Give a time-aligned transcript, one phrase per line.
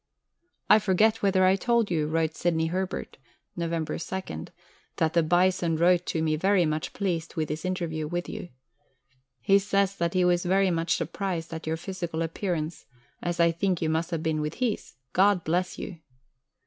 [0.67, 3.17] "I forget whether I told you," wrote Sidney Herbert
[3.55, 3.85] (Nov.
[3.85, 4.45] 2),
[4.95, 8.49] "that the Bison wrote to me very much pleased with his interview with you.
[9.41, 12.87] He says that he was very much surprised at your physical appearance,
[13.21, 14.95] as I think you must have been with his.
[15.13, 15.99] God bless you!"